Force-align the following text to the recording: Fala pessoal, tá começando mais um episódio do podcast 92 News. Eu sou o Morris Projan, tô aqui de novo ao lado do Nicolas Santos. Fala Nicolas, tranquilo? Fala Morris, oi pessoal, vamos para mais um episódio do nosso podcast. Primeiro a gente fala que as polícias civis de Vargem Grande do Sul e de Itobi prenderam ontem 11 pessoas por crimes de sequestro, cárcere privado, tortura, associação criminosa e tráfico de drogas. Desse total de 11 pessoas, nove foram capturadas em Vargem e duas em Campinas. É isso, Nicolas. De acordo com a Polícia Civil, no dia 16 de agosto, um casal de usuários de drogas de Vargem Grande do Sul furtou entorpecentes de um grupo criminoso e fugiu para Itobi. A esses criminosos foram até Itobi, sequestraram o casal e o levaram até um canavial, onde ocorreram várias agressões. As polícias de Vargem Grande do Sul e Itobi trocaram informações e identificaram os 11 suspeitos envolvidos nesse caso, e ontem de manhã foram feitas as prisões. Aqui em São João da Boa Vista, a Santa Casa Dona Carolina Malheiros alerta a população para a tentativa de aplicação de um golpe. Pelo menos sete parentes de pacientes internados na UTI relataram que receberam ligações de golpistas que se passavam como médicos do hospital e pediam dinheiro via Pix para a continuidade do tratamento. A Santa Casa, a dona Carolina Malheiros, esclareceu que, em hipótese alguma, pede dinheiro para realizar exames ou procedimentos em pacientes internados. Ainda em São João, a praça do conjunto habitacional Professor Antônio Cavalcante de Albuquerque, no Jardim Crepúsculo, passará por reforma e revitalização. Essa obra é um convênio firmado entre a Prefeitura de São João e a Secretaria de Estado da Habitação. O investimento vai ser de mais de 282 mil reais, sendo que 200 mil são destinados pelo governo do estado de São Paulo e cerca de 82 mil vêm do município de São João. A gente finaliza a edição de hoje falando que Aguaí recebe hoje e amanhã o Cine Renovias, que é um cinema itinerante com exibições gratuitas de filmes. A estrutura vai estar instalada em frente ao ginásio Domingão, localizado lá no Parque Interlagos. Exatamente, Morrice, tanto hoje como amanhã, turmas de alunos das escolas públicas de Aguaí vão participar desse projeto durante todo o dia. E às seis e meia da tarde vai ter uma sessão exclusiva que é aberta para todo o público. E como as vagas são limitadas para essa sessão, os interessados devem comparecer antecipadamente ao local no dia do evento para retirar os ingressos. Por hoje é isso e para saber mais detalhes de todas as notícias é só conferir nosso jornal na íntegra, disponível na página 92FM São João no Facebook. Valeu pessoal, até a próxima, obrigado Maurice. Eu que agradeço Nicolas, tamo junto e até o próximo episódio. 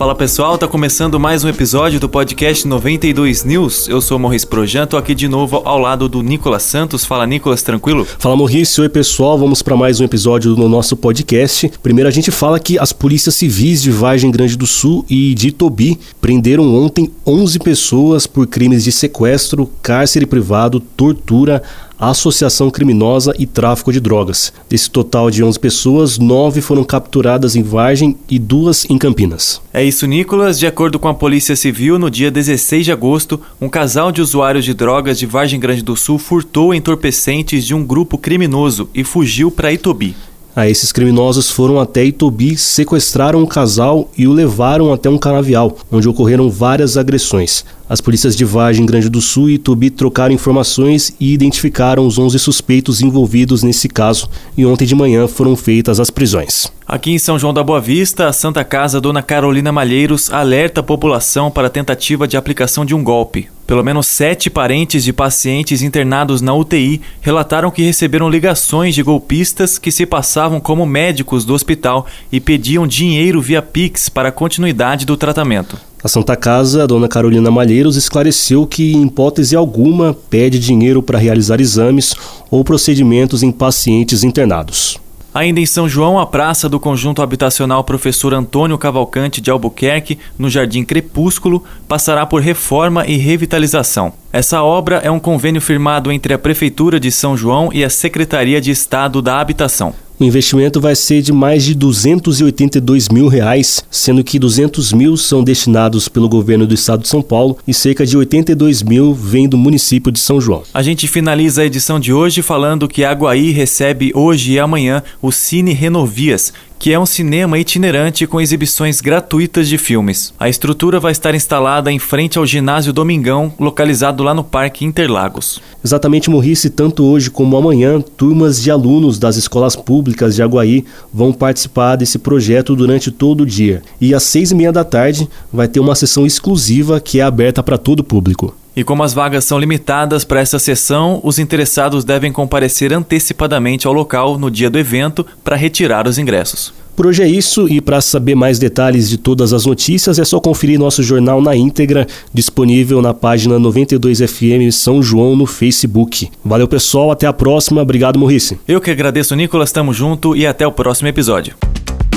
Fala 0.00 0.14
pessoal, 0.14 0.56
tá 0.56 0.66
começando 0.66 1.20
mais 1.20 1.44
um 1.44 1.48
episódio 1.50 2.00
do 2.00 2.08
podcast 2.08 2.66
92 2.66 3.44
News. 3.44 3.86
Eu 3.86 4.00
sou 4.00 4.16
o 4.16 4.20
Morris 4.20 4.46
Projan, 4.46 4.86
tô 4.86 4.96
aqui 4.96 5.14
de 5.14 5.28
novo 5.28 5.60
ao 5.62 5.78
lado 5.78 6.08
do 6.08 6.22
Nicolas 6.22 6.62
Santos. 6.62 7.04
Fala 7.04 7.26
Nicolas, 7.26 7.62
tranquilo? 7.62 8.06
Fala 8.18 8.34
Morris, 8.34 8.78
oi 8.78 8.88
pessoal, 8.88 9.38
vamos 9.38 9.60
para 9.60 9.76
mais 9.76 10.00
um 10.00 10.04
episódio 10.04 10.54
do 10.54 10.68
nosso 10.70 10.96
podcast. 10.96 11.70
Primeiro 11.82 12.08
a 12.08 12.10
gente 12.10 12.30
fala 12.30 12.58
que 12.58 12.78
as 12.78 12.94
polícias 12.94 13.34
civis 13.34 13.82
de 13.82 13.90
Vargem 13.90 14.30
Grande 14.30 14.56
do 14.56 14.66
Sul 14.66 15.04
e 15.06 15.34
de 15.34 15.48
Itobi 15.48 16.00
prenderam 16.18 16.74
ontem 16.74 17.10
11 17.26 17.58
pessoas 17.58 18.26
por 18.26 18.46
crimes 18.46 18.82
de 18.82 18.92
sequestro, 18.92 19.70
cárcere 19.82 20.24
privado, 20.24 20.80
tortura, 20.80 21.62
associação 22.08 22.70
criminosa 22.70 23.34
e 23.38 23.44
tráfico 23.44 23.92
de 23.92 24.00
drogas. 24.00 24.52
Desse 24.68 24.90
total 24.90 25.30
de 25.30 25.44
11 25.44 25.58
pessoas, 25.58 26.18
nove 26.18 26.60
foram 26.60 26.84
capturadas 26.84 27.56
em 27.56 27.62
Vargem 27.62 28.16
e 28.28 28.38
duas 28.38 28.88
em 28.88 28.96
Campinas. 28.96 29.60
É 29.74 29.84
isso, 29.84 30.06
Nicolas. 30.06 30.58
De 30.58 30.66
acordo 30.66 30.98
com 30.98 31.08
a 31.08 31.14
Polícia 31.14 31.54
Civil, 31.54 31.98
no 31.98 32.10
dia 32.10 32.30
16 32.30 32.86
de 32.86 32.92
agosto, 32.92 33.40
um 33.60 33.68
casal 33.68 34.10
de 34.10 34.22
usuários 34.22 34.64
de 34.64 34.72
drogas 34.72 35.18
de 35.18 35.26
Vargem 35.26 35.60
Grande 35.60 35.82
do 35.82 35.96
Sul 35.96 36.18
furtou 36.18 36.72
entorpecentes 36.72 37.66
de 37.66 37.74
um 37.74 37.84
grupo 37.84 38.16
criminoso 38.16 38.88
e 38.94 39.04
fugiu 39.04 39.50
para 39.50 39.72
Itobi. 39.72 40.16
A 40.54 40.68
esses 40.68 40.90
criminosos 40.90 41.48
foram 41.48 41.78
até 41.78 42.04
Itobi, 42.04 42.56
sequestraram 42.56 43.40
o 43.40 43.46
casal 43.46 44.10
e 44.18 44.26
o 44.26 44.32
levaram 44.32 44.92
até 44.92 45.08
um 45.08 45.16
canavial, 45.16 45.76
onde 45.92 46.08
ocorreram 46.08 46.50
várias 46.50 46.96
agressões. 46.96 47.64
As 47.90 48.00
polícias 48.00 48.36
de 48.36 48.44
Vargem 48.44 48.86
Grande 48.86 49.08
do 49.08 49.20
Sul 49.20 49.50
e 49.50 49.54
Itobi 49.54 49.90
trocaram 49.90 50.32
informações 50.32 51.12
e 51.18 51.34
identificaram 51.34 52.06
os 52.06 52.18
11 52.20 52.38
suspeitos 52.38 53.02
envolvidos 53.02 53.64
nesse 53.64 53.88
caso, 53.88 54.30
e 54.56 54.64
ontem 54.64 54.86
de 54.86 54.94
manhã 54.94 55.26
foram 55.26 55.56
feitas 55.56 55.98
as 55.98 56.08
prisões. 56.08 56.70
Aqui 56.86 57.10
em 57.10 57.18
São 57.18 57.36
João 57.36 57.52
da 57.52 57.64
Boa 57.64 57.80
Vista, 57.80 58.28
a 58.28 58.32
Santa 58.32 58.62
Casa 58.62 59.00
Dona 59.00 59.22
Carolina 59.22 59.72
Malheiros 59.72 60.32
alerta 60.32 60.78
a 60.78 60.84
população 60.84 61.50
para 61.50 61.66
a 61.66 61.70
tentativa 61.70 62.28
de 62.28 62.36
aplicação 62.36 62.84
de 62.84 62.94
um 62.94 63.02
golpe. 63.02 63.48
Pelo 63.66 63.82
menos 63.82 64.06
sete 64.06 64.48
parentes 64.48 65.02
de 65.02 65.12
pacientes 65.12 65.82
internados 65.82 66.40
na 66.40 66.54
UTI 66.54 67.00
relataram 67.20 67.72
que 67.72 67.82
receberam 67.82 68.30
ligações 68.30 68.94
de 68.94 69.02
golpistas 69.02 69.78
que 69.78 69.90
se 69.90 70.06
passavam 70.06 70.60
como 70.60 70.86
médicos 70.86 71.44
do 71.44 71.54
hospital 71.54 72.06
e 72.30 72.38
pediam 72.38 72.86
dinheiro 72.86 73.40
via 73.40 73.60
Pix 73.60 74.08
para 74.08 74.28
a 74.28 74.32
continuidade 74.32 75.04
do 75.04 75.16
tratamento. 75.16 75.89
A 76.02 76.08
Santa 76.08 76.34
Casa, 76.34 76.84
a 76.84 76.86
dona 76.86 77.08
Carolina 77.08 77.50
Malheiros, 77.50 77.94
esclareceu 77.94 78.66
que, 78.66 78.94
em 78.94 79.06
hipótese 79.06 79.54
alguma, 79.54 80.16
pede 80.30 80.58
dinheiro 80.58 81.02
para 81.02 81.18
realizar 81.18 81.60
exames 81.60 82.14
ou 82.50 82.64
procedimentos 82.64 83.42
em 83.42 83.52
pacientes 83.52 84.24
internados. 84.24 84.98
Ainda 85.32 85.60
em 85.60 85.66
São 85.66 85.88
João, 85.88 86.18
a 86.18 86.26
praça 86.26 86.68
do 86.68 86.80
conjunto 86.80 87.22
habitacional 87.22 87.84
Professor 87.84 88.32
Antônio 88.32 88.78
Cavalcante 88.78 89.40
de 89.40 89.50
Albuquerque, 89.50 90.18
no 90.38 90.48
Jardim 90.48 90.84
Crepúsculo, 90.84 91.62
passará 91.86 92.24
por 92.24 92.40
reforma 92.40 93.06
e 93.06 93.16
revitalização. 93.16 94.12
Essa 94.32 94.62
obra 94.62 94.96
é 95.04 95.10
um 95.10 95.20
convênio 95.20 95.60
firmado 95.60 96.10
entre 96.10 96.32
a 96.32 96.38
Prefeitura 96.38 96.98
de 96.98 97.12
São 97.12 97.36
João 97.36 97.70
e 97.72 97.84
a 97.84 97.90
Secretaria 97.90 98.60
de 98.60 98.70
Estado 98.70 99.22
da 99.22 99.38
Habitação. 99.38 99.94
O 100.20 100.24
investimento 100.24 100.82
vai 100.82 100.94
ser 100.94 101.22
de 101.22 101.32
mais 101.32 101.64
de 101.64 101.74
282 101.74 103.08
mil 103.08 103.26
reais, 103.26 103.82
sendo 103.90 104.22
que 104.22 104.38
200 104.38 104.92
mil 104.92 105.16
são 105.16 105.42
destinados 105.42 106.08
pelo 106.08 106.28
governo 106.28 106.66
do 106.66 106.74
estado 106.74 107.00
de 107.00 107.08
São 107.08 107.22
Paulo 107.22 107.56
e 107.66 107.72
cerca 107.72 108.04
de 108.04 108.18
82 108.18 108.82
mil 108.82 109.14
vêm 109.14 109.48
do 109.48 109.56
município 109.56 110.12
de 110.12 110.18
São 110.18 110.38
João. 110.38 110.62
A 110.74 110.82
gente 110.82 111.08
finaliza 111.08 111.62
a 111.62 111.64
edição 111.64 111.98
de 111.98 112.12
hoje 112.12 112.42
falando 112.42 112.86
que 112.86 113.02
Aguaí 113.02 113.50
recebe 113.50 114.12
hoje 114.14 114.52
e 114.52 114.58
amanhã 114.58 115.02
o 115.22 115.32
Cine 115.32 115.72
Renovias, 115.72 116.52
que 116.80 116.94
é 116.94 116.98
um 116.98 117.04
cinema 117.04 117.58
itinerante 117.58 118.26
com 118.26 118.40
exibições 118.40 119.02
gratuitas 119.02 119.68
de 119.68 119.76
filmes. 119.76 120.32
A 120.40 120.48
estrutura 120.48 120.98
vai 120.98 121.12
estar 121.12 121.34
instalada 121.34 121.92
em 121.92 121.98
frente 121.98 122.38
ao 122.38 122.46
ginásio 122.46 122.90
Domingão, 122.90 123.52
localizado 123.60 124.22
lá 124.22 124.32
no 124.32 124.42
Parque 124.42 124.82
Interlagos. 124.82 125.60
Exatamente, 125.84 126.30
Morrice, 126.30 126.70
tanto 126.70 127.04
hoje 127.04 127.30
como 127.30 127.54
amanhã, 127.54 128.00
turmas 128.00 128.62
de 128.62 128.70
alunos 128.70 129.18
das 129.18 129.36
escolas 129.36 129.76
públicas 129.76 130.34
de 130.34 130.42
Aguaí 130.42 130.86
vão 131.12 131.34
participar 131.34 131.96
desse 131.96 132.18
projeto 132.18 132.74
durante 132.74 133.10
todo 133.10 133.42
o 133.42 133.46
dia. 133.46 133.82
E 134.00 134.14
às 134.14 134.22
seis 134.22 134.50
e 134.50 134.54
meia 134.54 134.72
da 134.72 134.82
tarde 134.82 135.28
vai 135.52 135.68
ter 135.68 135.80
uma 135.80 135.94
sessão 135.94 136.24
exclusiva 136.24 136.98
que 136.98 137.20
é 137.20 137.22
aberta 137.22 137.62
para 137.62 137.76
todo 137.76 138.00
o 138.00 138.04
público. 138.04 138.54
E 138.76 138.84
como 138.84 139.02
as 139.02 139.12
vagas 139.12 139.44
são 139.44 139.58
limitadas 139.58 140.24
para 140.24 140.40
essa 140.40 140.58
sessão, 140.58 141.20
os 141.24 141.38
interessados 141.38 142.04
devem 142.04 142.32
comparecer 142.32 142.92
antecipadamente 142.92 143.86
ao 143.86 143.92
local 143.92 144.38
no 144.38 144.50
dia 144.50 144.70
do 144.70 144.78
evento 144.78 145.26
para 145.42 145.56
retirar 145.56 146.06
os 146.06 146.18
ingressos. 146.18 146.72
Por 147.00 147.06
hoje 147.06 147.22
é 147.22 147.26
isso 147.26 147.66
e 147.66 147.80
para 147.80 148.00
saber 148.00 148.34
mais 148.34 148.58
detalhes 148.58 149.08
de 149.08 149.16
todas 149.16 149.52
as 149.54 149.64
notícias 149.64 150.18
é 150.18 150.24
só 150.24 150.38
conferir 150.38 150.78
nosso 150.78 151.02
jornal 151.02 151.40
na 151.40 151.56
íntegra, 151.56 152.06
disponível 152.32 153.00
na 153.00 153.14
página 153.14 153.58
92FM 153.58 154.70
São 154.70 155.02
João 155.02 155.34
no 155.34 155.46
Facebook. 155.46 156.30
Valeu 156.44 156.68
pessoal, 156.68 157.10
até 157.10 157.26
a 157.26 157.32
próxima, 157.32 157.80
obrigado 157.80 158.18
Maurice. 158.18 158.58
Eu 158.68 158.80
que 158.82 158.90
agradeço 158.90 159.34
Nicolas, 159.34 159.72
tamo 159.72 159.94
junto 159.94 160.36
e 160.36 160.46
até 160.46 160.66
o 160.66 160.72
próximo 160.72 161.08
episódio. 161.08 161.54